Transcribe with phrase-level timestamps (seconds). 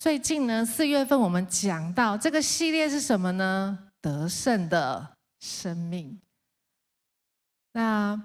[0.00, 3.78] 最近呢，四月份我们讲到这个系列是什么呢？
[4.00, 6.18] 得胜的生命。
[7.72, 8.18] 那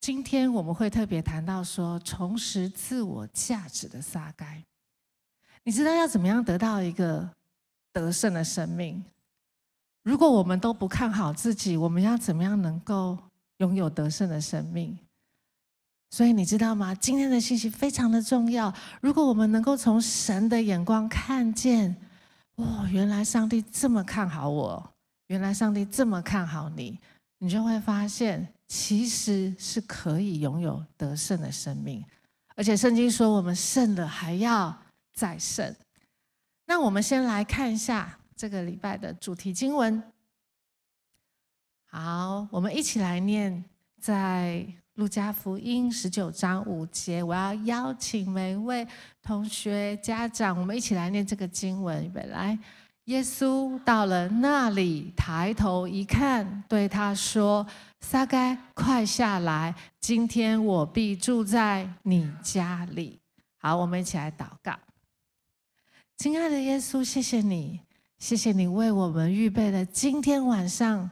[0.00, 4.64] 今天我们会特别谈到说，重拾自我价值的撒该。
[5.64, 7.28] 你知道要怎么样得到一个
[7.92, 9.04] 得胜的生命？
[10.04, 13.18] 如果我们都不看好自己，我们要怎么样能够
[13.56, 14.96] 拥有得胜的生命？
[16.14, 16.94] 所以你知道吗？
[16.94, 18.72] 今天的信息非常的重要。
[19.00, 21.92] 如果我们能够从神的眼光看见，
[22.54, 24.94] 哦，原来上帝这么看好我，
[25.26, 26.96] 原来上帝这么看好你，
[27.38, 32.04] 你就会发现，其实是可以拥有得胜的生命。
[32.54, 34.72] 而且圣经说，我们胜了还要
[35.14, 35.74] 再胜。
[36.66, 38.16] 那我们先来看一下。
[38.36, 40.00] 这个礼拜的主题经文，
[41.86, 43.64] 好，我们一起来念，
[44.00, 47.20] 在路加福音十九章五节。
[47.20, 48.86] 我要邀请每一位
[49.22, 52.04] 同学、家长，我们一起来念这个经文。
[52.04, 52.56] 预备来，
[53.06, 57.66] 耶稣到了那里，抬头一看，对他说
[58.00, 63.18] ：“撒该，快下来，今天我必住在你家里。”
[63.58, 64.78] 好，我们一起来祷告。
[66.16, 67.80] 亲爱的耶稣，谢谢你。
[68.20, 71.10] 谢谢你为我们预备了今天晚上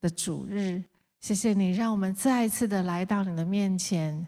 [0.00, 0.82] 的主日，
[1.20, 4.26] 谢谢你让我们再一次的来到你的面前。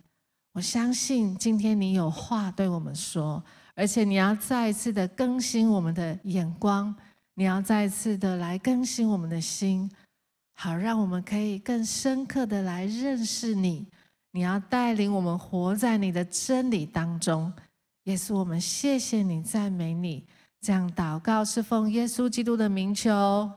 [0.52, 3.42] 我相信今天你有话对我们说，
[3.74, 6.94] 而且你要再一次的更新我们的眼光，
[7.34, 9.90] 你要再一次的来更新我们的心，
[10.54, 13.86] 好让我们可以更深刻的来认识你。
[14.32, 17.50] 你要带领我们活在你的真理当中，
[18.04, 20.26] 耶稣，我们谢谢你，赞美你。
[20.60, 23.50] 这样祷告是奉耶稣基督的名求，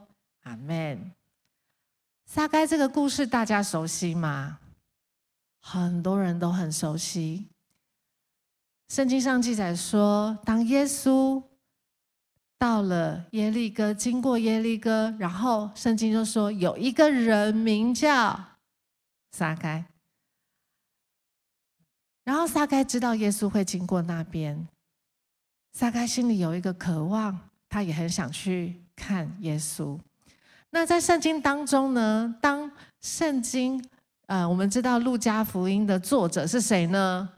[0.43, 1.14] 阿门。
[2.25, 4.59] 撒该这个故事大家熟悉吗？
[5.59, 7.47] 很多人都很熟悉。
[8.89, 11.41] 圣经上记载说，当耶稣
[12.57, 18.57] 到了耶利哥，经过耶利哥，然后圣经就说有一个人名叫
[19.31, 19.85] 撒该，
[22.23, 24.67] 然后撒该知道耶稣会经过那边。
[25.73, 29.99] 撒该心里有一个渴望，他也很想去看耶稣。
[30.75, 32.69] 那在圣经当中呢，当
[32.99, 33.81] 圣经，
[34.27, 37.29] 呃，我们知道路加福音的作者是谁呢？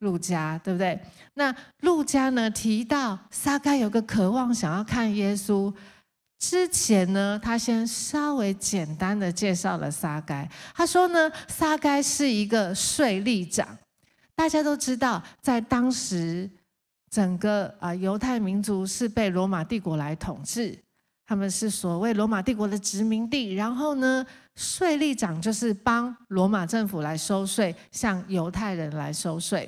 [0.00, 1.00] 路加，对不对？
[1.32, 5.72] 那路加呢提到撒该有个渴望想要看耶稣
[6.38, 10.46] 之前呢，他先稍微简单的介绍了撒该。
[10.74, 13.66] 他说呢，撒该是一个税吏长，
[14.34, 16.50] 大家都知道，在当时。
[17.10, 20.78] 整个啊，犹太民族是被罗马帝国来统治，
[21.32, 23.54] 他们是所谓罗马帝国的殖民地。
[23.54, 24.22] 然后呢，
[24.54, 29.66] 税吏长就是帮罗马政府来收税，向犹太人来收税。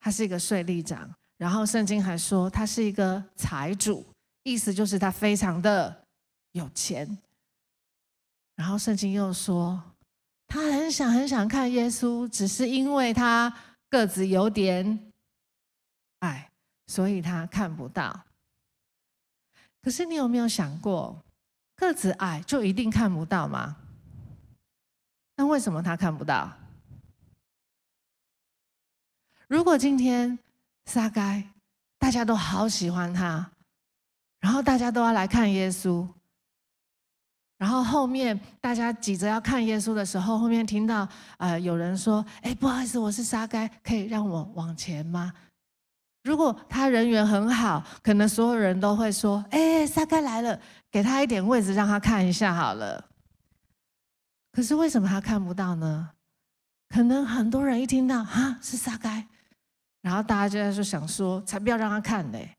[0.00, 4.04] 他是一个税吏长，然后圣经还说他是一个财主，
[4.42, 6.04] 意思就是他非常的
[6.50, 7.16] 有钱。
[8.56, 9.80] 然后圣经又说，
[10.48, 13.54] 他很想很想看耶稣，只是因为他
[13.88, 15.12] 个子有点
[16.18, 16.48] 矮。
[16.88, 18.20] 所以他看不到。
[19.82, 21.22] 可是你有没有想过，
[21.74, 23.76] 个子矮就一定看不到吗？
[25.36, 26.52] 那为什么他看不到？
[29.48, 30.38] 如果今天
[30.86, 31.42] 撒该
[31.98, 33.50] 大家都好喜欢他，
[34.40, 36.08] 然后大家都要来看耶稣，
[37.58, 45.32] 然后后面大家挤着要看耶稣的时候，后面听到呃有人说：“哎，不好意思，我是撒该，可以让我往前吗？”
[46.22, 50.60] 如果他人缘很好，可能所有人都会说：“哎，撒该来了，
[50.90, 53.10] 给他一点位置，让他看一下好了。”
[54.52, 56.10] 可是为什么他看不到呢？
[56.88, 59.26] 可能很多人一听到“哈，是撒该”，
[60.02, 62.56] 然后大家就在说想说：“才不要让他看嘞。”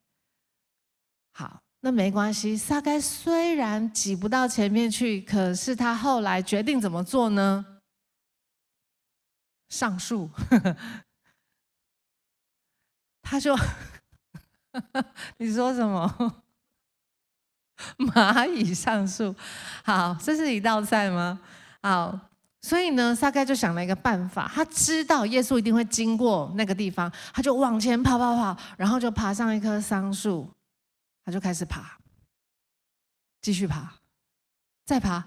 [1.33, 2.57] 好，那没关系。
[2.57, 7.65] 撒该虽然挤不到前面去，可是他后来决定怎么做呢？
[9.69, 10.29] 上树。
[13.23, 13.57] 他就，
[15.37, 16.43] 你说什么？
[17.97, 19.35] 蚂蚁上树，
[19.83, 21.39] 好，这是一道菜吗？
[21.81, 22.17] 好，
[22.61, 30.47] 所以呢，撒该就想了一个办法，他知道耶稣一定会经过那个地方，他就往前跑跑跑，然后就爬上一棵桑树，
[31.25, 31.97] 他就开始爬，
[33.41, 33.93] 继续爬，
[34.85, 35.23] 再爬，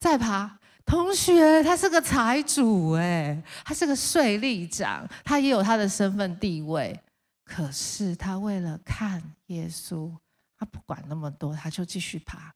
[0.00, 0.58] 再爬。
[0.92, 7.00] 同学，他是个财主哎，他是个税吏长，他也有他的身份地位。
[7.46, 10.14] 可是他为了看耶稣，
[10.58, 12.52] 他不管那么多，他就继续爬。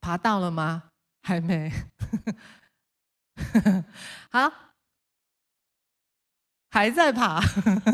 [0.00, 0.90] 爬到了吗？
[1.22, 1.72] 还没。
[4.28, 4.52] 好，
[6.70, 7.40] 还在爬，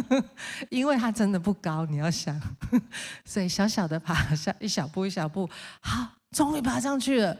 [0.71, 2.41] 因为他真的不高，你要想，
[3.27, 5.47] 所以小小的爬，下一小步一小步，
[5.83, 7.37] 好，终于爬上去了。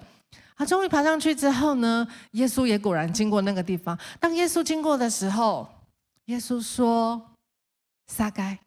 [0.57, 3.99] 他终于爬上去之后呢，耶稣也果然经过那个地方。
[4.21, 5.69] 当耶稣经过的时候，
[6.27, 7.35] 耶稣说
[8.07, 8.59] ：“撒该，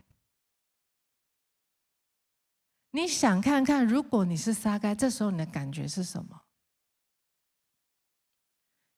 [2.92, 6.42] 你想看看，如果你是撒该，这时候你的感觉是什么？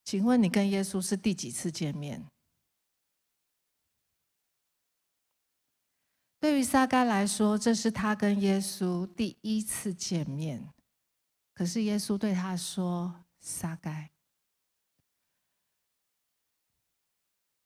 [0.03, 2.25] 请问你跟耶稣是第几次见面？”
[6.41, 10.69] 对于撒该来说，这是他跟耶稣第一次见面。
[11.59, 14.09] 可是耶稣对他说：“撒该。”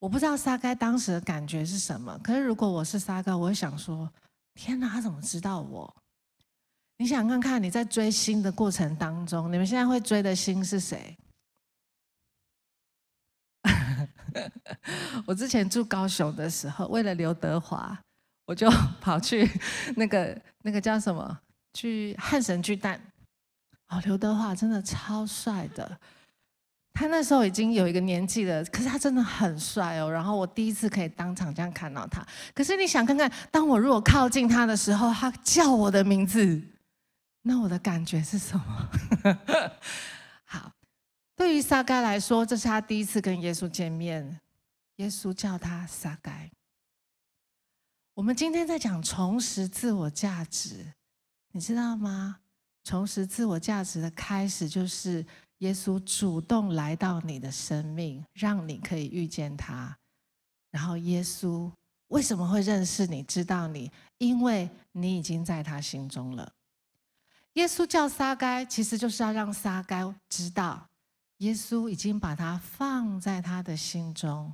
[0.01, 2.17] 我不知道撒该当时的感觉是什么。
[2.23, 4.11] 可是如果我是撒该，我会想说
[4.55, 5.95] ：“天哪，他怎么知道我？”
[6.97, 11.15] 你想看看你在追星的过程当中，你们现在会追的星是谁？
[15.27, 17.95] 我之前住高雄的时候，为了刘德华。
[18.45, 18.67] 我就
[18.99, 19.47] 跑去
[19.95, 21.39] 那个那个叫什么，
[21.75, 22.99] 去汉神巨蛋。
[23.93, 25.99] 哦，刘德华真的超帅的，
[26.93, 30.11] 他那时候已经有一个年纪了，可是他真的很帅哦。
[30.11, 32.25] 然后我第一次可以当场这样看到他。
[32.55, 36.59] 可是你想看看，当我如果靠近他的时候，他叫我的名字，
[37.43, 38.89] 那我的感觉是什么？
[40.45, 40.71] 好，
[41.35, 44.39] 对于撒该来说，这是他第一次跟耶稣见面，
[44.95, 46.49] 耶稣叫他撒该。
[48.15, 50.93] 我们今天在讲重拾自我价值，
[51.51, 52.39] 你知道吗？
[52.83, 55.25] 重拾自我价值的开始，就是
[55.59, 59.97] 耶稣主动来到你的生命，让你可以遇见他。
[60.69, 61.71] 然后耶稣
[62.07, 63.91] 为什么会认识你、知道你？
[64.17, 66.53] 因为你已经在他心中了。
[67.53, 70.89] 耶稣叫撒该，其实就是要让撒该知道，
[71.37, 74.51] 耶稣已经把他放在他的心中，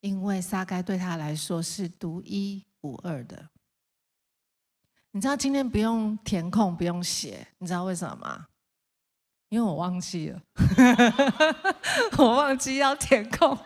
[0.00, 3.48] 因为撒该对他来说是独一无二的，
[5.12, 8.46] 你知道今天不用填空，不用写，你知道为什么吗？
[9.48, 10.42] 因为我忘记了，
[12.18, 13.58] 我忘记要填空，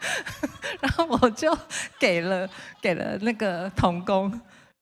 [0.81, 1.53] 然后我就
[1.99, 2.49] 给了
[2.81, 4.31] 给了那个童工，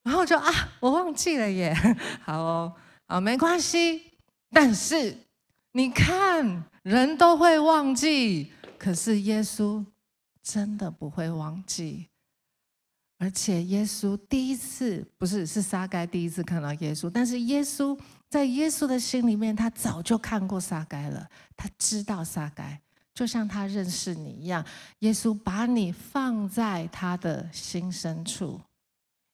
[0.03, 1.75] 然后就啊，我忘记了耶，
[2.21, 2.77] 好哦，
[3.09, 4.13] 好，没关系，
[4.51, 5.17] 但是
[5.73, 9.83] 你看，人都会忘记，可是耶稣
[10.43, 12.10] 真的不会忘记。
[13.23, 17.95] 而且耶稣第一次不是，是撒该第一次看到耶稣，但是耶稣
[18.31, 22.81] 在耶稣的心里面，他早就看过撒该了，他知道撒该，
[23.13, 24.65] 就像他认识你一样。
[25.01, 28.59] 耶稣把你放在他的心深处，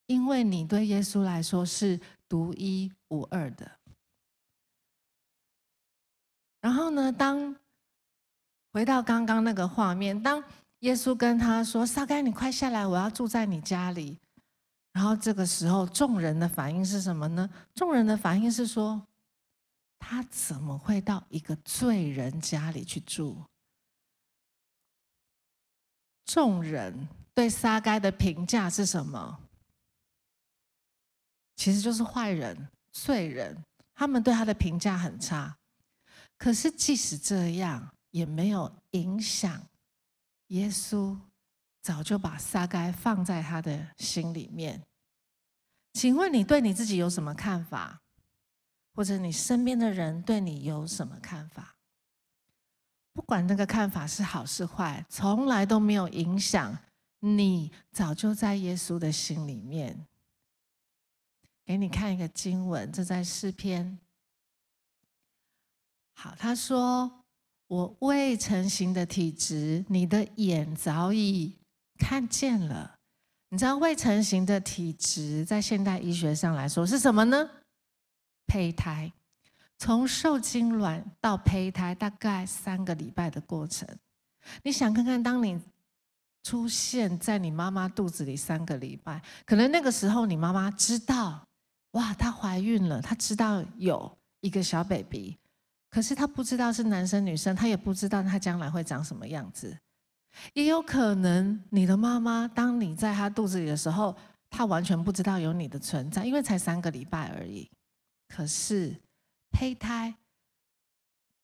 [0.07, 3.71] 因为你对耶稣来说是独一无二的。
[6.61, 7.55] 然后呢，当
[8.73, 10.43] 回到刚刚那个画面，当。
[10.81, 14.19] 耶稣跟他说：“撒该，你快下来，我要住在你家里。”
[14.93, 17.49] 然后这个时候，众人的反应是什么呢？
[17.75, 19.07] 众人的反应是说
[19.99, 23.37] ：“他怎么会到一个罪人家里去住？”
[26.25, 29.39] 众人对撒该的评价是什么？
[31.57, 33.57] 其实就是坏人、罪人。
[33.95, 35.57] 他们对他的评价很差。
[36.37, 39.67] 可是即使这样，也没有影响。
[40.49, 41.19] 耶稣
[41.83, 44.83] 早就把撒该放在他的心里面。
[45.93, 48.03] 请问你对你自己有什么看法？
[48.95, 51.77] 或者你身边的人对你有什么看法？
[53.13, 56.79] 不管那个看法是好是坏，从来都没有影响
[57.21, 57.73] 你。
[57.91, 60.07] 早就在耶稣的心里面。
[61.65, 63.99] 给你看一个经文，这在诗篇。
[66.13, 67.26] 好，他说。
[67.69, 71.57] 我未成形的体质，你的眼早已
[71.99, 72.95] 看见了。
[73.49, 77.49] 你知道未成形的体质在现代医学上来说是什么呢？
[78.47, 79.13] 胚胎，
[79.79, 83.89] 从受精卵到胚胎大概三个礼拜的过程。
[84.63, 85.61] 你想看看，当你
[86.45, 91.45] 出现在你妈妈肚子里三个礼拜，可能那个时候你妈妈知道，
[91.93, 95.37] 哇，她怀孕了，她知道有一个小 baby。
[95.97, 99.75] 可是他不知道是男生女生，他也不知道他将来会长什么样子。
[100.53, 104.15] 也有可能你的妈妈，当你在她肚子里的时候，
[104.51, 107.71] 她完全不知道有你的存在，因为才三个礼拜而已。
[108.29, 108.95] 可是
[109.51, 110.15] 胚胎，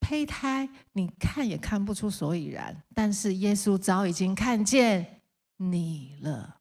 [0.01, 2.77] 胚胎，你看也看不出所以然。
[2.95, 5.23] 但是耶稣早已经看见
[5.57, 6.59] 你了。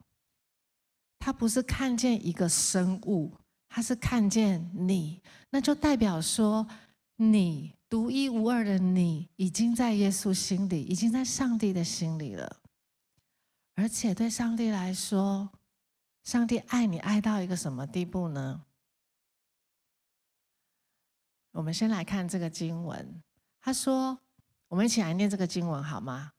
[1.19, 3.33] 他不是看见一个生物，
[3.67, 6.65] 他是看见你，那就代表说
[7.17, 7.75] 你。
[7.91, 12.61] 独一无二的你，已经在耶稣心里，已经在上帝的心里了。
[13.75, 15.49] 而且对上帝来说，
[16.23, 18.63] 上帝爱你爱到一个什么地步呢？
[21.51, 23.21] 我们先来看这个经文，
[23.59, 24.17] 他说
[24.69, 26.31] ：“我们一起来念这个经文好吗？”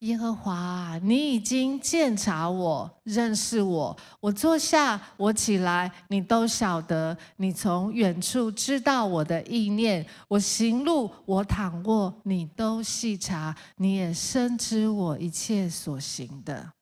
[0.00, 3.96] 耶和华，你已经鉴察我，认识我。
[4.20, 7.16] 我坐下，我起来，你都晓得。
[7.36, 10.06] 你从远处知道我的意念。
[10.28, 13.56] 我行路，我躺卧，你都细察。
[13.76, 16.74] 你也深知我一切所行的。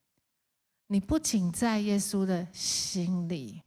[0.88, 3.62] 你不仅在耶稣的心里，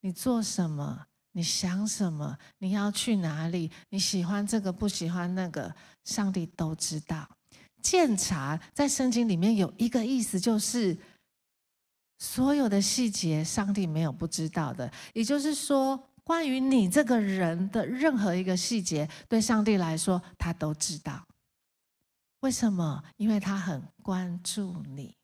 [0.00, 1.06] 你做什么？
[1.32, 2.38] 你想什么？
[2.58, 3.72] 你要去哪里？
[3.90, 7.28] 你喜欢这个，不喜欢那个，上帝都知道。
[7.84, 10.96] 鉴察在圣经里面有一个意思，就是
[12.18, 14.90] 所有的细节，上帝没有不知道的。
[15.12, 21.26] 也就是说，关于你这个人的任何一个细节，对上帝来说，他都知道。
[22.40, 23.04] 为什么？
[23.18, 25.14] 因为他很关注你，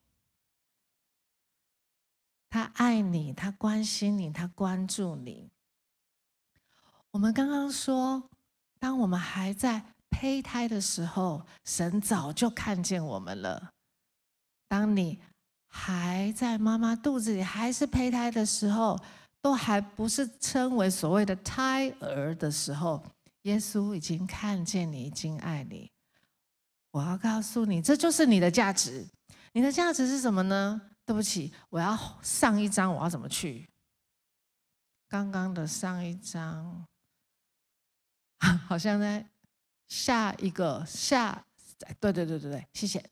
[2.50, 5.50] 他爱你，他关心你，他关注你。
[7.12, 8.28] 我们刚刚说，
[8.78, 9.94] 当我们还在。
[10.10, 13.70] 胚胎的时候，神早就看见我们了。
[14.68, 15.18] 当你
[15.68, 19.00] 还在妈妈肚子里，还是胚胎的时候，
[19.40, 23.02] 都还不是称为所谓的胎儿的时候，
[23.42, 25.90] 耶稣已经看见你，已经爱你。
[26.90, 29.06] 我要告诉你，这就是你的价值。
[29.52, 30.80] 你的价值是什么呢？
[31.06, 33.68] 对不起，我要上一张，我要怎么去？
[35.08, 36.84] 刚刚的上一张，
[38.68, 39.24] 好像在。
[39.90, 41.44] 下一个下，
[42.00, 43.04] 对对对对对，谢谢。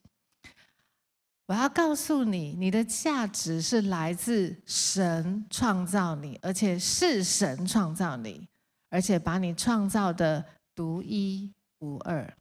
[1.47, 8.49] 我要告诉你，你的价值是来自神创造你，而且是神创造你，
[8.91, 10.45] 而且把你创造的
[10.75, 12.33] 独一无二，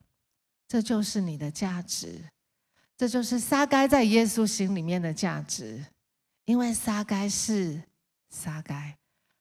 [0.68, 2.30] 这就是你的价值，
[2.96, 5.86] 这就是撒该在耶稣心里面的价值，
[6.46, 7.82] 因为撒该是
[8.30, 8.98] 撒该。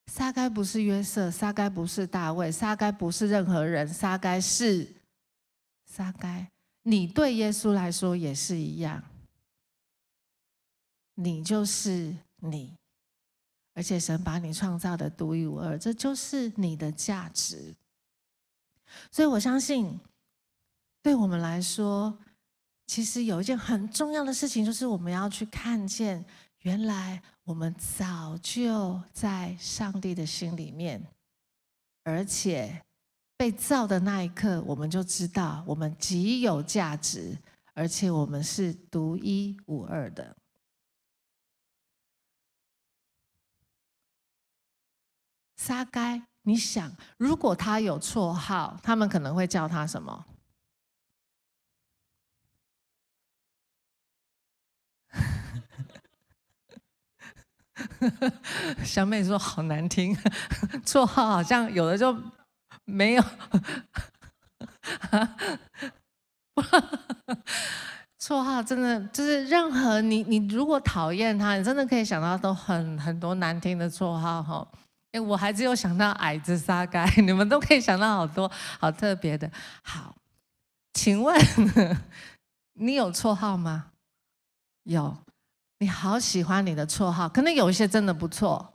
[0.06, 4.94] 撒该不是约瑟，撒该不是大卫，撒该不是任何人，撒该是
[5.84, 6.48] 撒该。
[6.82, 9.02] 你对耶稣来说也是一样，
[11.14, 12.76] 你就是你，
[13.74, 17.74] 而且神把你创造的独一无二，这就是你的价值。
[19.10, 19.98] 所以我相信，
[21.02, 22.16] 对我们来说，
[22.86, 26.24] 其实有一件很重要的事情，就是我们要去看见。
[26.66, 31.00] 原来我们早就在上帝的心里面，
[32.02, 32.82] 而且
[33.36, 37.38] 被造的那一刻，我们就知道我们极有价值，
[37.72, 40.36] 而且我们是独一无二的。
[45.56, 50.26] 撒该，你想，如果他有绰号，他们可能会叫他什么？
[58.84, 60.16] 小美说：“好难听，
[60.84, 62.16] 绰号好像有的就
[62.84, 63.24] 没有。
[68.18, 74.66] 绰号真的就是任何你，你如果讨厌他，你真的可以想到都很很多难听的绰号哈。
[75.12, 79.50] 哎，我还只有想到矮子沙盖， 你们都可以想到好多好特别的。
[79.82, 80.16] 好，
[80.94, 81.38] 请问
[82.74, 83.92] 你有绰号吗？
[84.84, 85.16] 有。”
[85.78, 88.72] 你好喜欢你的绰号，可能有一些真的不错，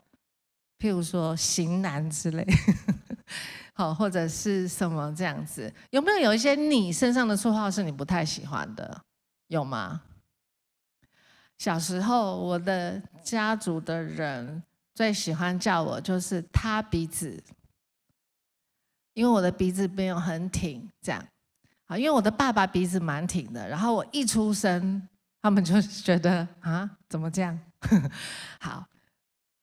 [0.77, 2.45] 譬如说“型男”之类，
[3.73, 5.73] 好，或者是什么这样子。
[5.89, 9.01] 有没有有一些你身上的绰号是你不太喜欢的？
[9.47, 10.01] 有吗？
[11.57, 14.61] 小时候，我的家族的人
[14.93, 17.43] 最喜欢叫我就是“塌鼻子”，
[19.15, 21.25] 因为我的鼻子没有很挺，这样。
[21.85, 25.07] 好，因为我的爸爸鼻子蛮挺的，然后我一出生。
[25.41, 27.59] 他们就 觉得啊，怎么这样？
[28.59, 28.85] 好，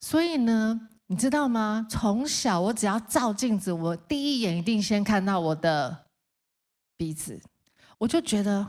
[0.01, 1.87] 所以呢，你知道吗？
[1.89, 6.07] 从小我只要照镜子，我第一眼一定先看到我的
[6.97, 7.41] 鼻子，
[7.99, 8.67] 我就觉得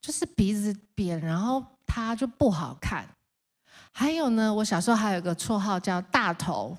[0.00, 3.08] 就是鼻子扁，然后它就不好看。
[3.90, 6.76] 还有呢，我小时候还有一个绰号叫大头。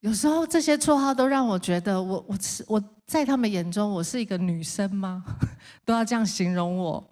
[0.00, 5.24] 有时候这些绰号都让我觉得我，我我是我在他们眼中我是一个女生吗？
[5.84, 7.10] 都要这样形容我。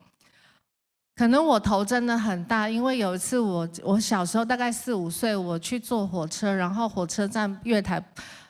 [1.17, 8.05] 可能我头真的很大，因为有一次我我小时候大概四五岁，我去坐火车，然后火车站月台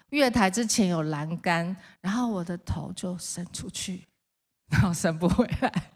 [0.09, 4.03] 月台之前有栏杆，然后我的头就伸出去，
[4.73, 5.91] 然后伸不回来，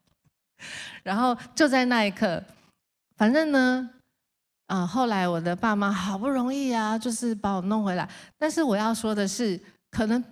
[1.03, 2.45] 然后就在那一刻，
[3.17, 3.89] 反正呢，
[4.67, 8.07] 啊，后来我的爸妈好不容易啊，就是把我弄回来，
[8.37, 9.59] 但是我要说的是，
[9.91, 10.23] 可能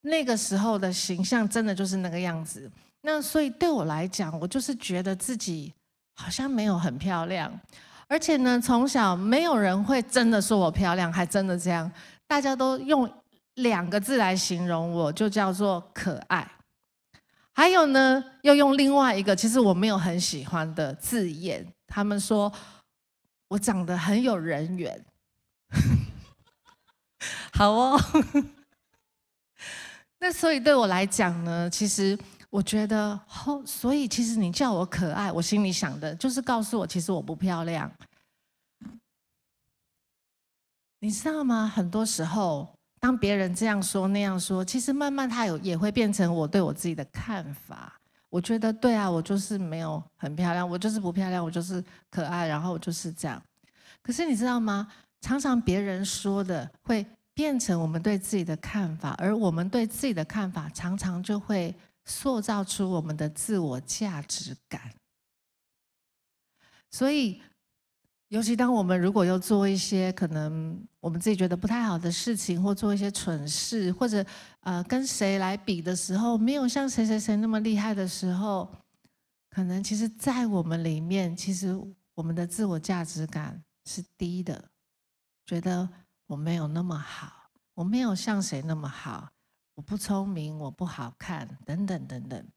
[0.00, 2.68] 那个时候的形象真的就是那个样子，
[3.02, 5.72] 那所以对我来讲，我就是觉得自己。
[6.14, 7.52] 好像没有很漂亮，
[8.08, 11.90] 而且呢，从小没有人会真的说我漂亮，还真的这样，
[12.26, 13.12] 大家都用
[13.54, 16.48] 两个字来形容我，就叫做可爱。
[17.52, 22.52] 还有呢，又用另外一个其实我没有很喜欢的字眼，他们说
[23.48, 25.04] 我长得很有人缘。
[27.52, 28.00] 好哦，
[30.18, 32.18] 那所以对我来讲呢，其实
[32.54, 37.90] 我觉得，后所以其实你叫我可爱，我心里想的就是告诉我，其实我不漂亮。
[41.00, 41.66] 你知道吗？
[41.66, 48.00] 很多时候，当别人这样说那样说，其实慢慢他有也会变成我对我自己的看法。
[48.30, 53.42] 我觉得对啊，我就是没有很漂亮，我就是不漂亮，我就是可爱，然后我就是这样。
[54.00, 54.86] 可是你知道吗？
[55.22, 64.92] 常常别人说的会变成我们对自己的看法，而我们对自己的看法常常就会塑造出我们的自我价值感。
[66.90, 67.42] 所以，
[68.28, 74.24] 尤其当我们如果要做一些可能我们自己觉得不太好的事情，或做一些蠢事，或者
[74.60, 78.68] 呃跟谁来比的时候，没有像谁谁谁那么厉害的时候，
[79.50, 81.76] 可能其实，在我们里面，其实
[82.14, 84.70] 我们的自我价值感是低的。
[85.46, 85.88] 觉得
[86.26, 89.28] 我没有那么好，我没有像谁那么好，
[89.74, 92.48] 我不聪明，我不好看，等等等等。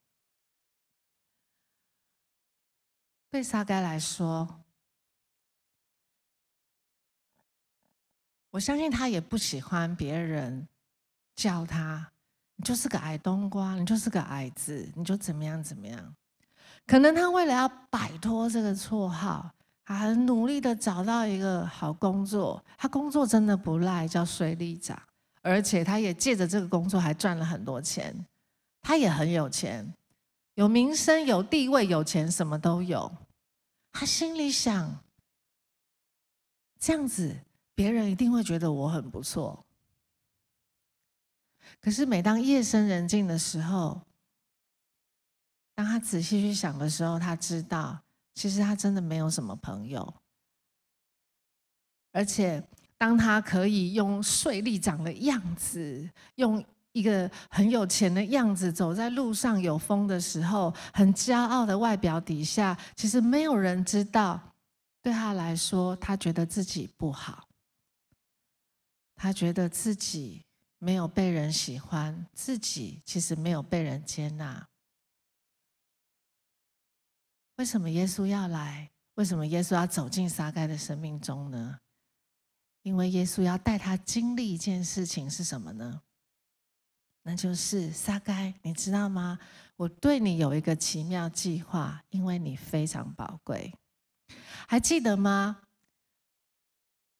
[3.30, 4.64] 对撒该来说，
[8.52, 10.68] 我相信他也不喜欢别人
[11.36, 12.12] 叫他，
[12.56, 16.16] 你就是个矮冬瓜，你就是个矮子，你就怎么样怎么样。
[16.86, 19.54] 可能他为了要摆脱这个绰号。
[19.90, 25.02] 他很努力的找到一个好工作，他工作真的不赖，叫税吏长，
[25.48, 28.14] 而且他也借着这个工作还赚了很多钱，
[28.82, 29.94] 他也很有钱，
[30.56, 33.10] 有名声、有地位、有钱，什么都有。
[33.94, 35.02] 他心里想，
[36.78, 37.34] 这样子
[37.74, 39.66] 别人一定会觉得我很不错。
[41.80, 44.02] 可是每当夜深人静的时候，
[45.74, 48.02] 当他仔细去想的时候，他知道。
[48.36, 50.14] 其实他真的没有什么朋友，
[52.12, 52.64] 而且
[52.98, 64.42] 当他可以用税吏长的样子，用一个很有钱的样子走在路上有风的时候，很骄傲的外表底下，其实没有人知道，
[65.02, 67.48] 对他来说，他觉得自己不好，
[69.16, 70.44] 他觉得自己
[70.80, 74.68] 没有被人喜欢，自己其实没有被人接纳。
[77.58, 78.90] 为什么耶稣要来？
[79.16, 81.80] 为什么耶稣要走进撒该的生命中呢？
[82.82, 86.02] 因为耶稣要带他经历一件事情是什么呢？
[87.24, 89.38] 那就是撒该，你知道吗？
[89.76, 93.74] 我对你有一个奇妙计划，因为你非常宝贵。
[94.68, 95.62] 还记得吗？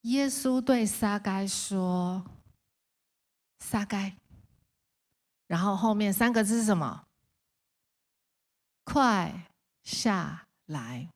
[0.02, 2.26] 耶稣对撒该说
[3.60, 4.16] ：“撒该。”
[5.48, 7.08] 然后后面三个字是什么？
[8.86, 9.52] 快！
[9.84, 11.10] 下来，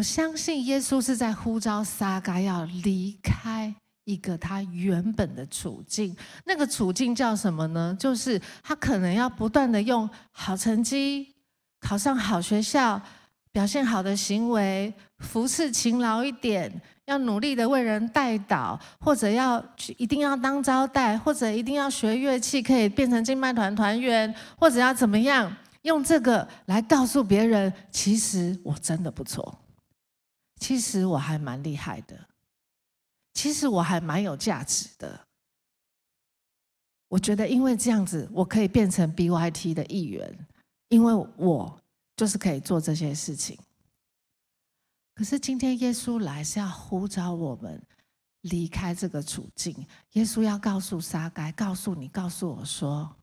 [0.00, 6.16] 我相信耶稣是在呼召撒该要离开一个他原本的处境。
[6.46, 7.94] 那个处境叫什么呢？
[8.00, 11.34] 就是他可能要不断的用好成绩、
[11.80, 12.98] 考上好学校、
[13.52, 16.72] 表现好的行为、服侍勤劳一点，
[17.04, 25.54] 要努力的为人代祷，或者要去一定要当招待，或者一定要学乐器可以变成敬拜团团员，或者要怎么样。
[25.82, 29.58] 用这个来告诉别人，其实我真的不错，
[30.60, 32.28] 其实我还蛮厉害的，
[33.34, 35.26] 其实我还蛮有价值的。
[37.08, 40.46] 我觉得，因为这样子，我可以变成 BYT 的一员，
[40.90, 41.80] 因为我
[42.14, 43.58] 就是可以做这些事情。
[45.14, 47.82] 可是今天耶稣来是要呼召我们
[48.42, 49.74] 离开这个处境，
[50.12, 53.16] 耶稣要告诉沙该，告诉你，告诉我说。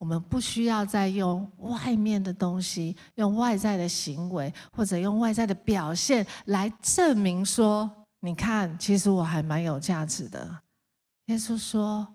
[0.00, 7.88] 我们不需要再用外面的东西，用外在的行为，或者用外在的表现来证明说：
[8.20, 10.62] 你看，其实我还蛮有价值的。
[11.26, 12.14] 耶稣说：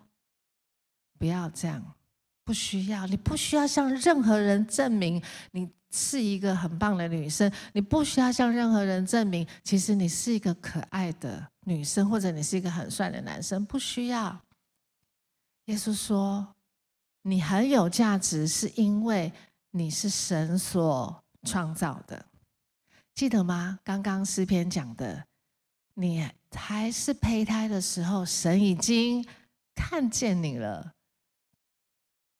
[1.19, 1.95] 不要这样，
[2.43, 5.21] 不需要，你不需要向任何人证明
[5.51, 14.35] 你是一个很棒的女生，你不需要向任何人证明，其实你是一个可爱的女生，或者你是一个很帅的男生，不需要。
[15.65, 16.54] 耶稣说。
[17.27, 19.33] 你很有价值，是因为
[19.71, 22.23] 你是神所创造的，
[23.15, 23.79] 记得吗？
[23.83, 25.25] 刚刚诗篇讲的，
[25.95, 29.25] 你还是胚胎的时候，神已经
[29.73, 30.93] 看见你了。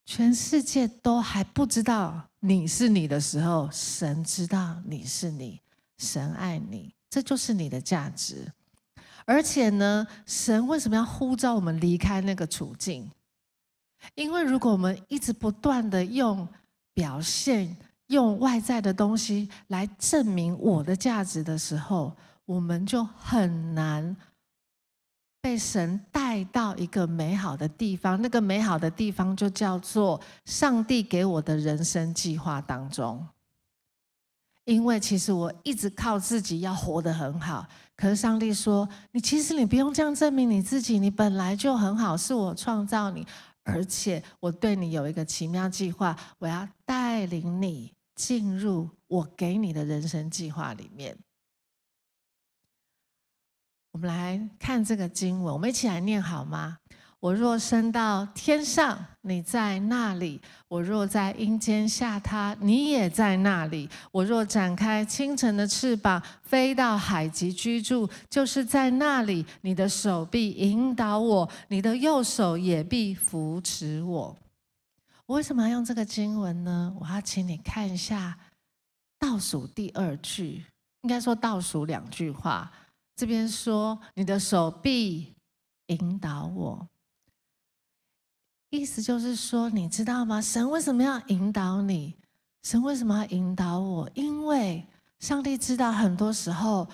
[0.05, 5.59] 全世界都还不知道你是你的时候，神知道你是你，
[5.97, 8.53] 神爱你，这就是你的价值。
[9.25, 13.09] 而且呢，神为什么要呼召我们离开那个处境？
[14.13, 16.47] 因为如果我们一直不断的用
[16.93, 17.75] 表现、
[18.07, 22.15] 用外在的东西来证明我的价值的时候，
[22.45, 24.15] 我们就很难
[25.41, 28.21] 被神带到一个美好的地方。
[28.21, 33.25] 那个美好的地方就叫做上帝给我的人生计划当中。
[34.65, 43.23] 因为其实我一直靠自己要活得很好，可是上帝说：“你其实你不用这样证明你自己，你本来就很好，是我创造你，
[43.65, 51.17] 而且我对你有一个奇妙计划，我要带领你进入我给你的人生计划里面。”
[53.91, 56.79] 我们来看这个经文，我们一起来念好吗？
[57.25, 74.37] 我若升到天上，你在那里；我若在阴间下榻，你也在那里；我若展开清晨的翅膀，飞到海极居住，就是在那里，你的手臂引导我，你的右手也必扶持我。
[75.25, 76.95] 我为什么要用这个经文呢？
[76.99, 78.37] 我要请你看一下
[79.17, 80.63] 倒数第二句，
[81.01, 82.71] 应该说倒数两句话。
[83.15, 85.33] 这边说，你的手臂
[85.87, 86.87] 引导我。
[88.75, 90.41] 意思就是说，你知道吗？
[90.41, 92.15] 神为什么要引导你？
[92.63, 94.09] 神为什么要引导我？
[94.13, 94.85] 因为
[95.19, 96.87] 上帝知道，很多时候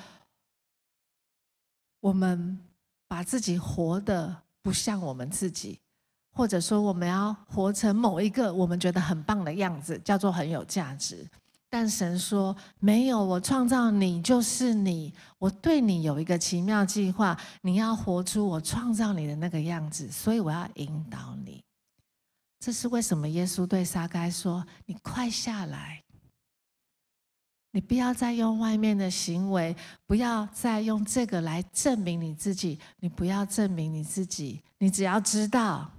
[1.99, 2.59] 我们
[3.07, 5.79] 把自己活得不像我们自己，
[6.31, 11.27] 或者说我们要活成某一个我们觉得很棒的样子，叫做很有价值。
[11.69, 21.63] 但神说：“没有，我创造你就是你，我对你有一个奇妙计划，你要活出我创造你的那个样子，所以我要引导你。”
[22.61, 23.27] 这是为什么？
[23.27, 26.03] 耶稣对撒该说：“你快下来，
[27.71, 32.79] 你不要再用外面的行为，不要再用这个来证明你自己。
[32.99, 35.91] 你不要证明你自己，你只要知道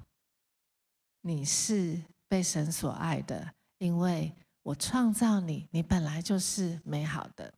[1.23, 7.53] 你是被神所爱的，因为我创造你，你本来就是美好的。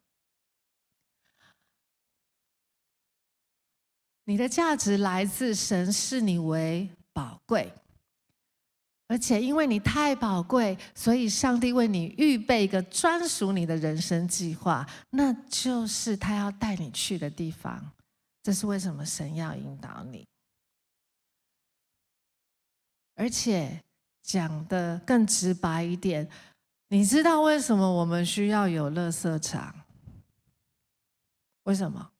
[4.24, 7.70] 你的价值来自神，视你为宝贵。”
[9.06, 17.92] 而且因为你太宝贵，所以上帝为你预备一个专属你的人生计划，那就是他要带你去的地方。
[18.42, 20.26] 这是为什么神要引导你。
[23.14, 23.82] 而且
[24.22, 26.28] 讲的更直白一点，
[26.88, 29.74] 你知道为什么我们需要有垃圾场？
[31.64, 32.10] 为什么？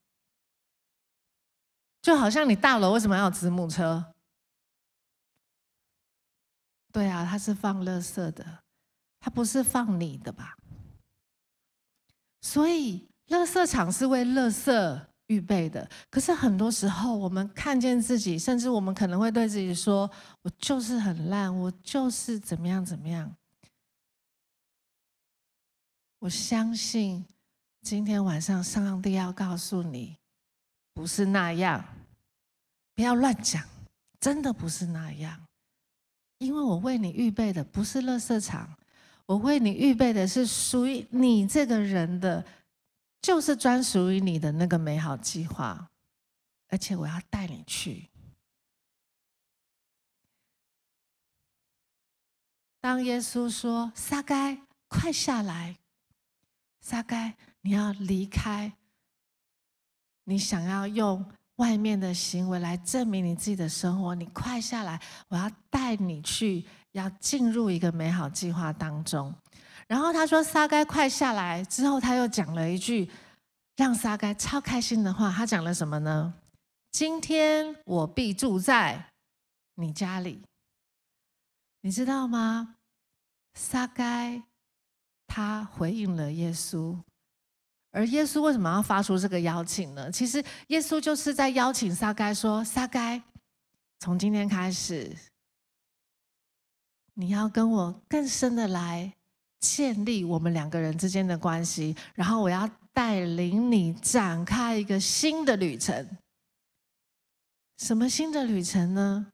[2.01, 4.14] 就好像你大楼为什么要有子母车？
[6.95, 8.63] 对啊，它是放垃圾的，
[9.19, 10.57] 它不是放你的吧？
[12.41, 15.91] 所以，垃圾场是为垃圾预备的。
[16.09, 20.09] 可是很多时候，我们看见自己，甚至我们可能会对自己说
[20.43, 23.35] ：“我就是很烂，我就是怎么样怎么样。”
[26.21, 27.27] 我相信
[27.83, 30.17] 今天晚上上帝要告诉你，
[30.93, 31.85] 不是那样，
[32.95, 33.69] 不要乱讲，
[34.21, 35.44] 真的不是那样。
[36.39, 38.77] 因为我为你预备的不是垃圾场，
[39.27, 42.45] 我为你预备的是属于你这个人的，
[43.23, 45.91] 就是专属于你的那个美好计划，
[46.69, 48.11] 而且我要带你去。
[52.81, 55.79] 当耶稣说：“撒该，快下来！
[56.81, 58.75] 撒该，你要离开，
[60.25, 61.25] 你想要用。”
[61.57, 65.01] 外面的行为来证明你自己的生活，你快下来！
[65.29, 69.33] 我要带你去，要进入一个美好计划当中。
[69.87, 73.11] 然后他说：“撒该快下来！”之后他又讲了一句
[73.77, 75.31] 让撒该超开心的话。
[75.31, 76.35] 他讲了什么呢？
[76.91, 79.11] 今天我必住在
[79.75, 80.43] 你家里，
[81.83, 82.77] 你知道吗？
[83.55, 84.43] 撒该
[85.27, 86.99] 他回应了耶稣。
[87.95, 90.11] 而耶稣为什么要发出这个邀请呢？
[90.11, 93.23] 其实耶稣就是在邀请撒该说：“撒该，
[94.01, 95.17] 从今天开始，
[97.15, 99.15] 你要跟我更深的来
[99.61, 106.19] 建立我们两个人之间的关系，然后我要带领你展开一个新的旅程。
[107.79, 109.31] 什么新的旅程呢？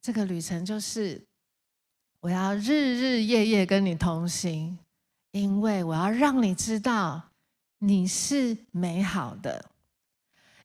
[0.00, 1.20] 这个旅程就是
[2.20, 4.78] 我要日日夜夜跟你同行。”
[5.32, 7.20] 因为我要让你知道
[7.78, 9.64] 你是美好的。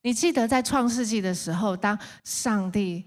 [0.04, 3.06] 你记得在创世纪的时候，当上帝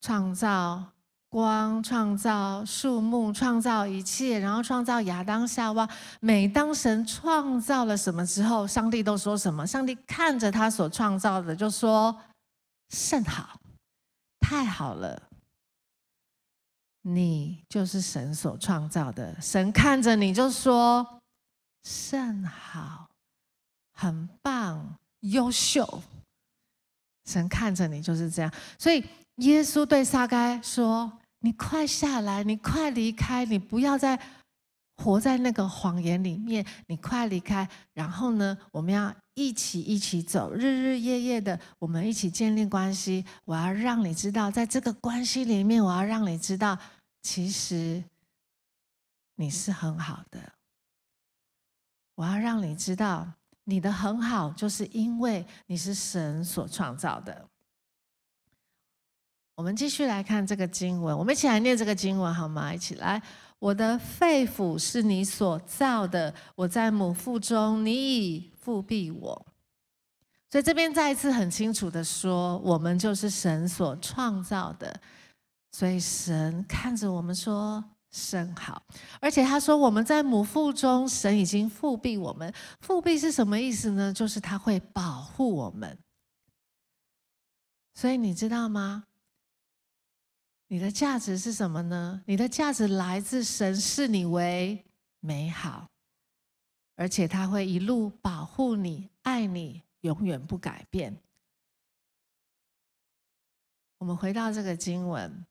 [0.00, 0.84] 创造
[1.28, 5.88] 光，创造树木，创造一切，然后创造亚当夏娃。
[6.20, 9.66] 每当神创造了什么之后，上帝都说什么？
[9.66, 12.16] 上帝看着他所创造的，就说
[12.90, 13.58] ：“甚好，
[14.38, 15.20] 太好了。”
[17.06, 21.20] 你就是神所创造的，神看着你就说
[21.84, 23.10] ：“甚好，
[23.92, 26.02] 很棒，优秀。”
[27.28, 29.04] 神看着你就是这样，所以
[29.36, 34.18] 耶稣对撒该说：“你快下来，你快离开，你不要再
[34.96, 37.68] 活在那个谎言里面，你快离开。
[37.92, 43.24] 然后呢，我们要一起一起走，日日夜夜的，我们一起建立关系。
[43.44, 46.78] 我要让你知道，在这个关系里面，我要让你知道，
[47.24, 48.04] 其实
[49.34, 50.52] 你是很好的。
[52.14, 53.32] 我要让你知道。”
[53.66, 57.48] 你的很好，就是因为你是神所创造的。
[59.54, 62.74] 我们继续来看这个经文，我们一起来念这个经文好吗？
[62.74, 63.22] 一起来，
[63.58, 69.46] 我的肺腑是你所造的，我在母腹中，你已复庇我。
[70.50, 75.00] 所以这边再一次很清楚的说，我们就是神所创造的。
[75.74, 77.82] 所以神看着我们说。
[78.16, 78.80] 甚好，
[79.20, 82.54] 而且他说我们在母腹中，神已经复庇我们。
[82.80, 84.12] 复庇是什么意思呢？
[84.12, 85.98] 就是他会保护我们。
[87.92, 89.06] 所以你知道吗？
[90.68, 92.22] 你的价值是什么呢？
[92.24, 94.84] 你的价值来自神视你为
[95.18, 95.88] 美好，
[96.94, 101.20] 而且他会一路保护你、爱你，永远不改变。
[103.98, 105.44] 我们回到这个经文。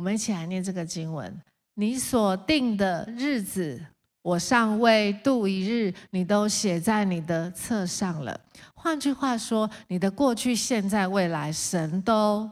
[0.00, 1.38] 我们一起来念这个经文：
[1.74, 3.84] 你所定的日子，
[4.22, 8.40] 我尚未度一日，你都写在你的册上了。
[8.74, 12.50] 换句话说，你的过去、现在、未来，神都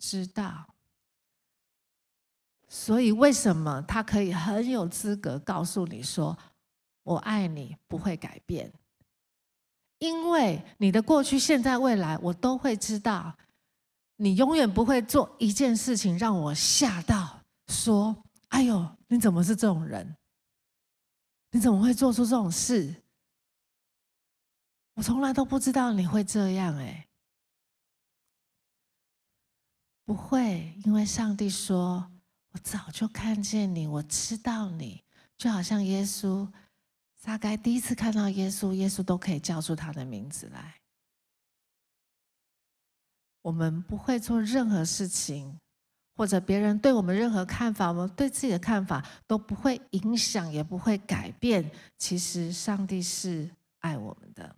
[0.00, 0.66] 知道。
[2.66, 6.36] 所以，为什么他可以很有资格告诉你说
[7.06, 8.72] ：“我爱你，不会改变？”
[10.00, 13.32] 因为你的过去、现在、未来，我都会知道。
[14.16, 20.16] 你永远不会做一件事情让我吓到，说：“哎呦，你怎么是这种人？
[21.50, 23.02] 你怎么会做出这种事？
[24.94, 27.06] 我从来都不知道你会这样。”哎，
[30.04, 32.10] 不会，因为上帝说
[32.52, 35.04] ：“我早就看见你，我知道你。”
[35.36, 36.50] 就好像耶稣，
[37.14, 40.80] 撒该第一次看到耶稣，耶稣都可以叫出他的名字来。
[43.46, 45.56] 我们不会做任何事情，
[46.16, 51.70] 或者别人对我们任何看法，我们对自己的看法都不会影响，也不会改变。
[51.96, 54.56] 其实上帝是爱我们的。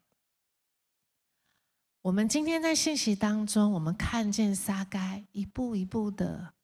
[2.01, 6.55] 我们今天在信息当中，我们看见撒该一步一步的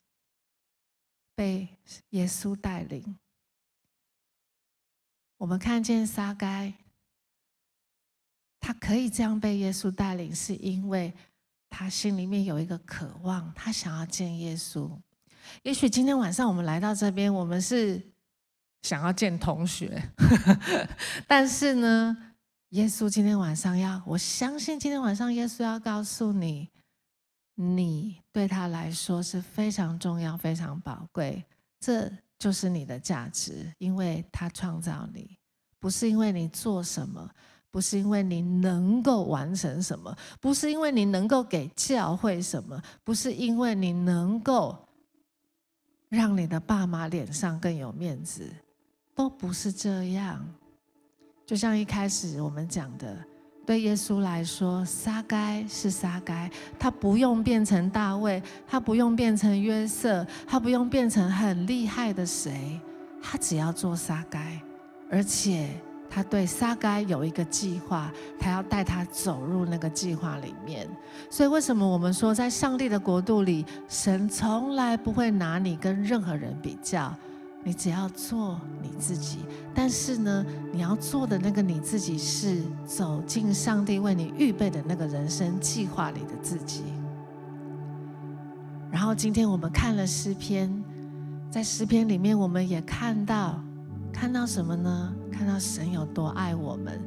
[1.34, 1.68] 被
[2.10, 3.18] 耶稣带领。
[5.36, 6.72] 我们看见撒该，
[8.58, 11.12] 他可以这样被耶稣带领，是因为。
[11.76, 14.88] 他心里面有一个渴望，他想要见耶稣。
[15.64, 18.00] 也许今天晚上我们来到这边，我们是
[18.82, 20.00] 想要见同学，
[21.26, 22.16] 但是呢，
[22.68, 26.70] 耶稣今天晚上要，我相信今天晚上耶稣要告诉你，
[27.56, 31.44] 你对他来说是非常重要、非常宝贵，
[31.80, 32.08] 这
[32.38, 35.36] 就是你的价值，因为他创造你，
[35.80, 37.28] 不是因为你做什么。
[37.74, 44.78] 不是因为你能够完成什么，不是因为你能够给教会什么，不是因为你能够
[46.08, 48.48] 让你的爸妈脸上更有面子，
[49.12, 50.40] 都不是这样。
[51.44, 53.18] 就像一开始我们讲的，
[53.66, 62.80] 对耶稣来说，撒该是撒该，他不用变成大卫，他不用变成约瑟，他不用变成很厉害的谁，
[63.20, 64.62] 他只要做撒该，
[65.10, 65.70] 而且。
[66.14, 70.86] 他对撒该有一个计划，他要带他走入那个计划里面。
[71.28, 77.12] 所以，为什么我们说，在上帝的国度里，神从来不会拿你跟任何人比较，
[77.64, 79.40] 你只要做你自己。
[79.74, 86.84] 但是呢，你要做的那个你自己，是走进上帝为你预备的那个人生计划里的自己。
[88.88, 90.72] 然后，今天我们看了诗篇，
[91.50, 93.60] 在诗篇里面，我们也看到。
[94.12, 95.12] 看到什么呢？
[95.36, 97.00] 看到神有多爱我们，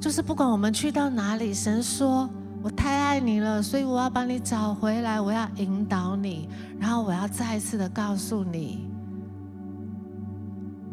[0.00, 2.28] 就是不管我们去到哪里，神说
[2.60, 6.48] ：“我太爱你了，所以我要把你找回来，我要引导你，
[6.80, 8.88] 然后我要再一次的告诉你，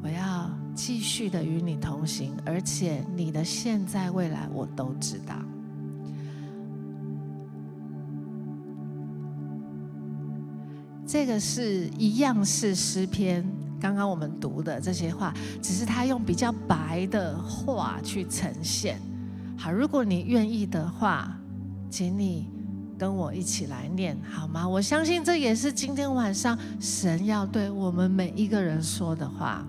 [0.04, 5.34] 我要继续的与你同行，而且你的现在未来我都知道。”
[11.06, 13.44] 这个是一样是诗篇，
[13.80, 19.00] 刚刚我们读的这些话，只是他用比较白的话去呈现。
[19.58, 21.36] 好，如果你愿意的话，
[21.90, 22.50] 请你
[22.98, 24.68] 跟我一起来念好吗？
[24.68, 29.66] 我相信这也是今天晚上神要对我们每一个人说的话，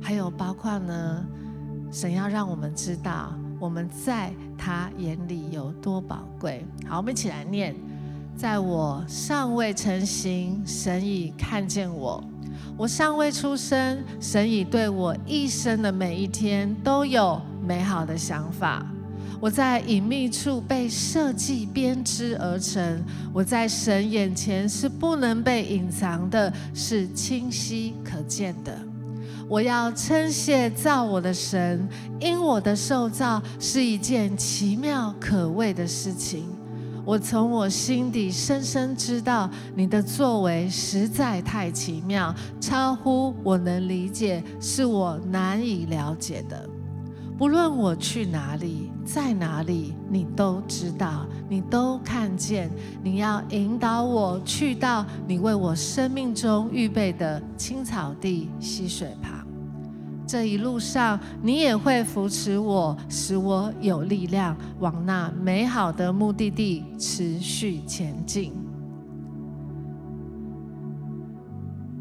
[0.00, 1.24] 还有包括呢，
[1.92, 6.64] 神要让我们知道我们在他眼里有多宝贵。
[6.86, 7.74] 好，我们一起来念：
[8.36, 12.22] 在我尚未成形，神已看见我；
[12.76, 18.86] 我尚未出生，神已对我一生的每一天都有美好的想法。
[19.40, 28.76] 我在隐秘处被设计编织而成，我在神眼前是不能被隐藏的，是清晰可见的。
[29.48, 31.88] 我要称谢造我的神，
[32.20, 36.44] 因我的受造是一件奇妙可畏的事情。
[37.10, 46.70] 我从我心底深深知道，你的作为实在太奇妙，超乎我能理解，是我难以了解的。
[47.36, 52.70] 不论我去哪里，在哪里，你都知道，你都看见。
[53.02, 59.39] 你要引导我去到你为我生命中预备的青草地、溪水旁。
[60.30, 68.52] 这一路上，你也会扶持我，使我有力量往那美好的目的地持续前进。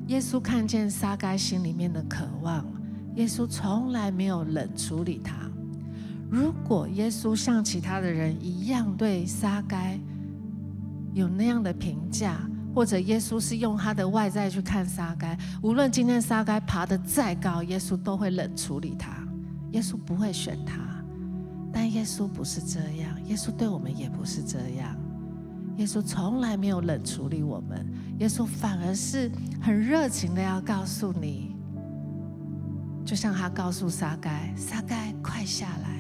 [0.10, 2.64] 耶稣看见撒该心里面的渴望。
[3.16, 5.34] 耶稣从来没有冷处理他。
[6.30, 10.00] 如果耶稣像其他的人一样对撒该
[11.16, 19.12] 有那样的评价，或者耶稣是用他的外在去看沙该，无论今天沙该爬得再高，耶稣都会冷处理他。
[19.72, 20.80] 耶稣不会选他。
[21.72, 24.96] 但耶稣不是这样，耶稣对我们也不是这样。
[25.78, 27.88] 耶稣从来没有冷处理我们，
[28.20, 31.56] 耶稣反而是很热情的要告诉你。
[33.06, 35.99] 就像他告诉沙该：“沙该，快下来，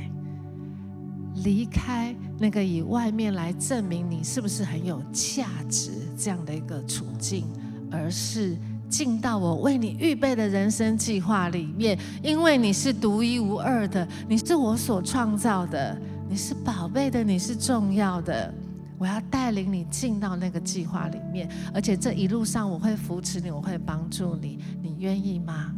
[1.43, 7.45] 离开那个以外面来证明你是不是很有价值这样的一个处境，
[7.91, 8.58] 而是
[8.89, 11.97] 进到我为你预备的人生计划里面。
[12.23, 15.97] 因为你是独一无二的，你是我所创造的，
[16.30, 18.54] 你是宝贝的，你是重要的。
[18.97, 24.60] 我要带领你进到那个计划里面，而且这一路上我会扶持你，我会帮助你。
[24.82, 25.73] 你愿意吗？”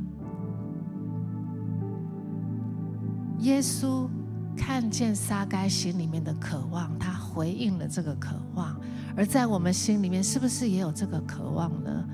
[3.42, 4.08] 耶稣
[4.56, 8.80] 看见撒该心里面的渴望，他回应了这个渴望。
[9.16, 12.06] 而在我们心里面，是不是也有这个渴望呢？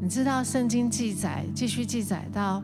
[0.00, 2.62] 你知道圣经记载，继续记载到，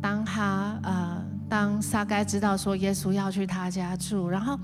[0.00, 4.58] 当他呃，当撒该知道说耶稣要去他家住，然后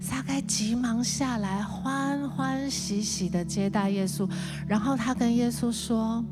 [0.00, 4.28] 撒该急忙下来，欢欢喜喜的接待耶稣，
[4.66, 6.24] 然后他跟耶稣说。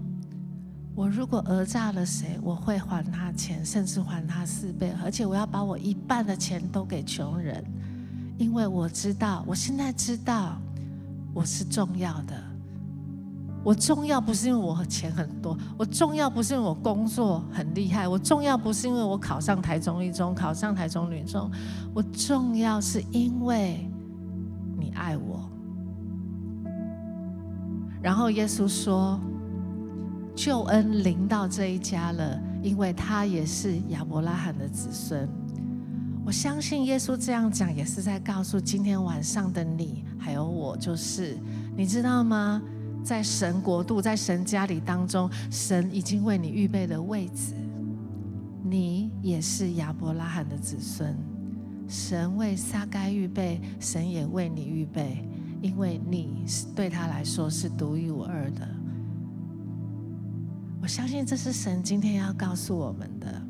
[1.00, 7.64] 我如果讹诈了谁，我会还他钱，甚至还他四倍，而且我要把我一半的钱都给穷人，
[8.36, 10.60] 因为我知道，我现在知道
[11.32, 12.34] 我是重要的。
[13.64, 21.50] 我重要不是因为我钱很多，我重要不是因为我工作很厉害，我重要不是因为我考上台中一中，考上台中女中，
[21.94, 23.90] 我重要是因为
[24.78, 25.48] 你爱我。
[28.02, 29.18] 然后耶稣说。
[30.40, 35.29] 救恩临到这一家了，因为他也是亚伯拉罕的子孙。
[36.24, 41.37] 我相信耶稣这样讲，也是在告诉今天晚上的你，还有我，就是
[41.76, 42.62] 你知道吗？
[43.05, 47.53] 在神国度，在神家里当中，神已经为你预备了位置。
[48.64, 51.14] 你也是亚伯拉罕的子孙，
[51.87, 55.22] 神为撒该预备，神也为你预备，
[55.61, 58.66] 因为你是对他来说是独一无二的。
[60.82, 63.42] 我相信这是神今天要告诉我们的，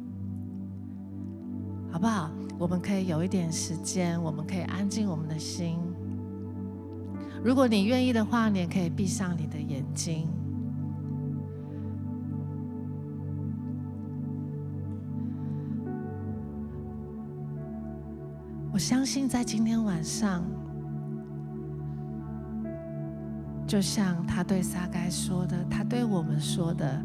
[1.90, 2.30] 好不好？
[2.58, 5.78] 我们可以有一点时间，我们可以安静我们的心。
[7.42, 10.28] 如果你愿意的话，你也可以闭上你的眼睛。
[18.72, 20.44] 我相信在今天晚上，
[23.70, 27.00] 就像他对撒该说的，他对我们说的。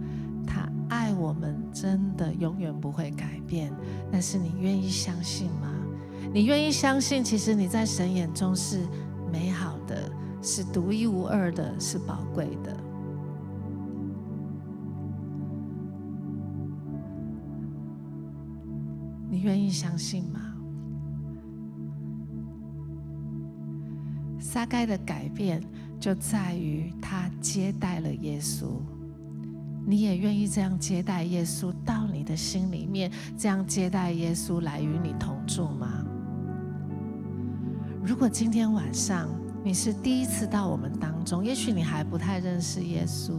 [0.47, 3.71] 他爱我们，真的永远不会改变。
[4.11, 5.71] 但是你愿意相信吗？
[6.33, 8.79] 你愿意相信，其实你在神眼中是
[9.31, 10.11] 美好的，
[10.41, 12.75] 是独一无二的，是宝贵的。
[19.29, 20.41] 你愿意相信吗？
[24.39, 25.61] 撒该的改变，
[25.99, 28.65] 就在于他接待了耶稣。
[29.87, 36.03] 你也愿意这样接待耶稣到你的心里面，这样接待耶稣来与你同住吗？
[38.03, 39.27] 如果今天晚上
[39.63, 43.33] 你是第一次到我们当中，也许你还不太认识耶稣，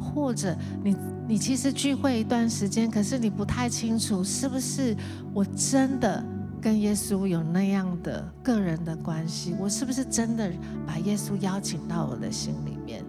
[0.00, 0.96] 或者你
[1.28, 4.96] 你其实聚会一段时间，可是你不太清楚是不是
[5.32, 6.24] 我真的
[6.58, 10.50] 跟耶稣有那样的个人的关系，我是不是真的
[10.86, 13.04] 把耶稣邀请到我的心里面？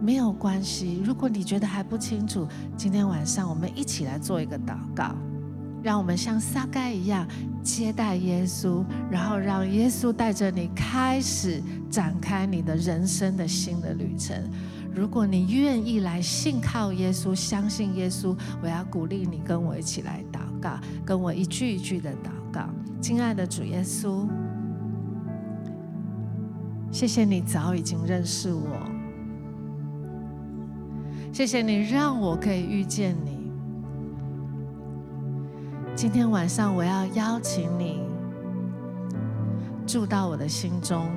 [0.00, 5.14] 没有关系，如果你觉得还不清楚，今天晚上我们一起来做一个祷告。
[5.82, 7.26] 让我们像撒该一样
[7.60, 14.36] 接待耶稣，然后让耶稣带着你开始展开你的人生的新的旅程。
[14.94, 22.60] 如果你愿意来信靠耶稣，相信耶稣，我要鼓励你跟我一起来祷告，跟我一句一句的祷告。
[23.00, 24.28] 亲爱的主耶稣，
[26.92, 28.78] 谢谢你早已经认识我，
[31.32, 33.50] 谢谢你让我可以遇见你。
[35.96, 38.02] 今天晚上，我要邀请你
[39.86, 41.08] 住到我的心中。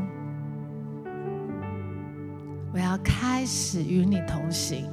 [2.74, 4.86] 我要开始与你同行。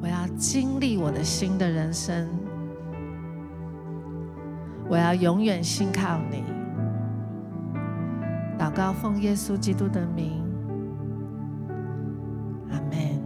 [0.00, 2.28] 我要经历我的新的人生。
[4.88, 6.44] 我要永远信靠你。
[8.58, 10.42] 祷告，奉耶稣基督的名。
[12.70, 13.20] 阿门。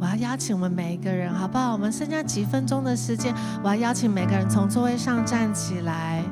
[0.00, 1.72] 我要邀请我们每一个人，好不好？
[1.72, 6.22] 我们剩下几分钟的时间，我要邀请每个人从座位上站起来，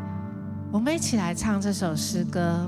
[0.70, 2.66] 我们一起来唱这首诗歌。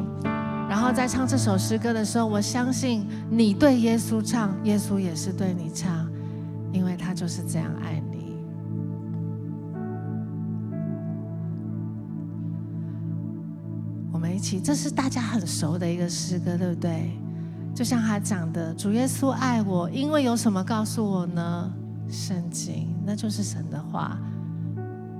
[0.69, 6.09] 然后在唱这首诗歌的时候，我相信你对耶稣唱，耶稣也是对你唱，
[6.73, 8.10] 因为他就是这样爱你。
[14.31, 17.11] 一起，这是大家很熟的一个诗歌，对不对？
[17.75, 21.73] 就像他讲的，主耶稣爱我，因为有什么告诉我呢？
[22.09, 24.19] 圣经，那就是神的话。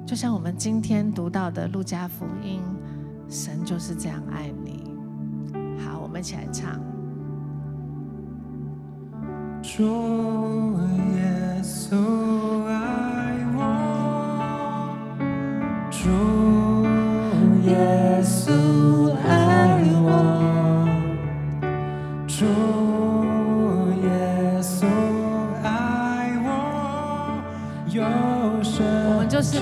[0.07, 2.61] 就像我们今天读到的路加福音，
[3.29, 4.91] 神就是这样爱你。
[5.79, 6.81] 好，我们一起来唱。
[9.63, 9.85] 主
[11.15, 11.95] 耶稣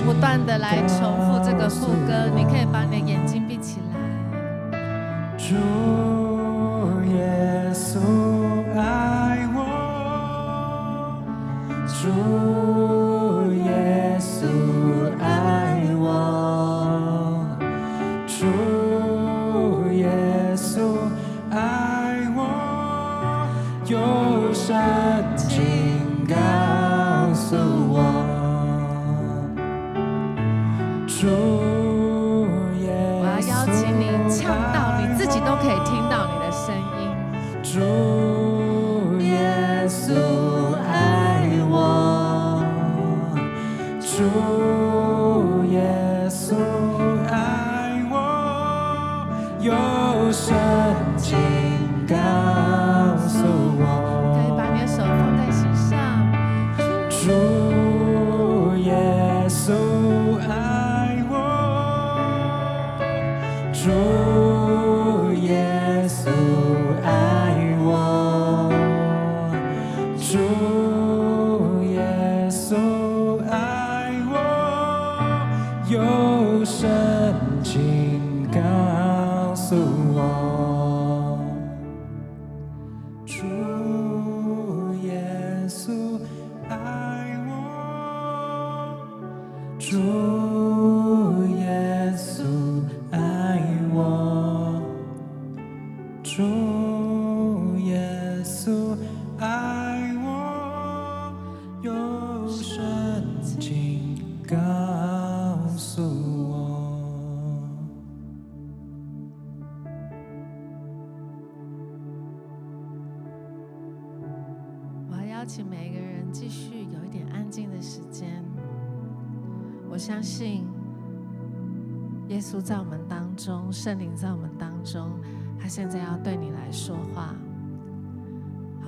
[0.05, 3.99] 不断的来重复这个副歌，你可以把你的眼睛闭起来。
[49.61, 50.55] 有圣
[51.17, 51.37] 经
[52.07, 52.68] 告。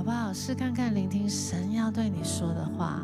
[0.02, 0.34] 好不好？
[0.34, 3.04] 试看看聆听神要对你说的话，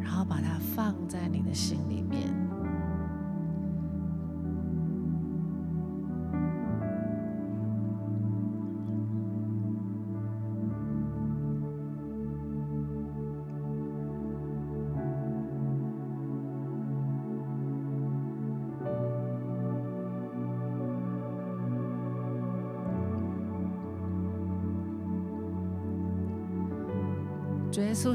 [0.00, 2.45] 然后把它放在你的心里面。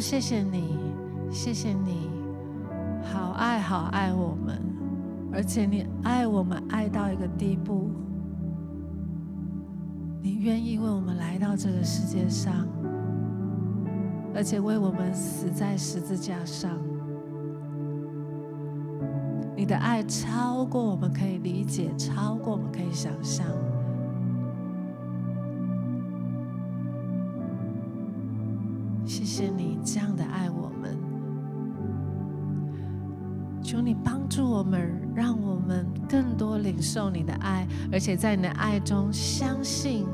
[0.01, 0.79] 谢谢你，
[1.29, 2.09] 谢谢你，
[3.03, 4.59] 好爱好爱我们，
[5.31, 7.91] 而且你爱我们爱到一个地步，
[10.21, 12.67] 你愿意为我们来到这个世界上，
[14.33, 16.71] 而且为我们死在十字架上。
[19.55, 23.45] 你的爱超过我们可以理解，超过我们可以想象。
[34.31, 40.07] 助我们，让我们更多领受你的爱，而且在你的爱中相信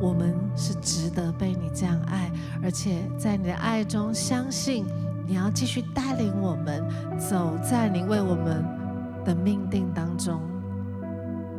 [0.00, 2.30] 我们是值得被你这样爱，
[2.62, 4.86] 而且在你的爱中相信
[5.26, 6.82] 你要继续带领我们
[7.18, 8.64] 走在你为我们
[9.26, 10.40] 的命定当中，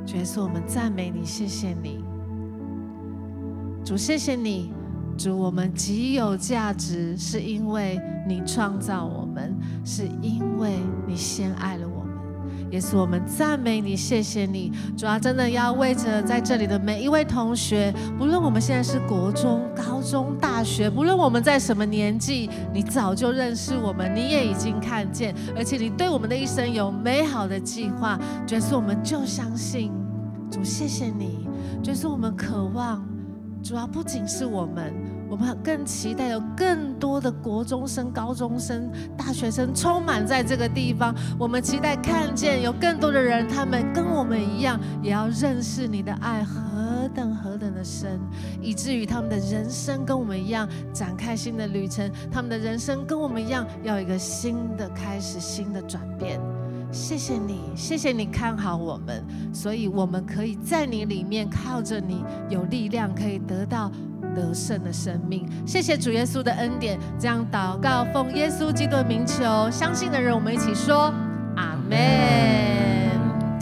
[0.04, 2.04] 主耶稣，我们赞美你，谢谢你，
[3.86, 4.74] 主，谢谢你，
[5.16, 11.91] 主，我们极有价值，是因为你创造我们，是因为你先爱了。
[12.72, 14.72] 耶稣，我们赞美你，谢谢你。
[14.97, 28.17] 主要真的要为着在这里的每一位同学，不论我们现在是国中、高中、大学，不论我们在什么年纪，你早就认识我们，你也已经看见，而且你对我们的一生有美好的计划。
[28.49, 29.91] 耶稣，我们就相信。
[30.49, 31.47] 主，谢谢你。
[31.84, 33.05] 就是，我们渴望。
[33.63, 34.91] 主要不仅是我们，
[35.32, 41.16] 我们更期待有更多的国中生、高中生、大学生充满在这个地方。
[41.40, 48.20] 我们期待看见有更多的人，他们跟我们一样，也要认识你的爱何等何等的深，
[48.62, 56.42] 以至于他们的人生跟我们一样展开新的旅程，他们的人生跟我们一样要一个新的开始、新的转变。
[56.92, 63.90] 谢谢你，谢谢你看好我们，所以我们可以在你里面靠着你有力量，可以得到
[64.36, 65.48] 得胜的生命。
[65.66, 71.14] 谢谢主耶稣的恩典，这样祷告奉耶稣基督的名求，相信的人我们一起说
[71.56, 73.01] 阿门。